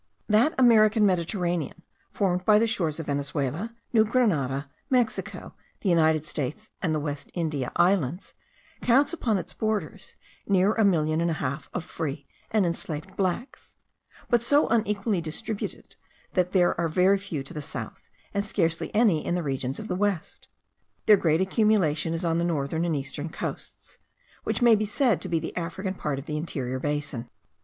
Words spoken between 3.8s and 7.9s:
New Grenada, Mexico, the United States, and the West India